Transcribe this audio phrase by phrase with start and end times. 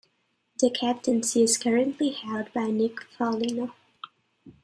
[0.59, 3.75] The captaincy is currently held by Nick Foligno.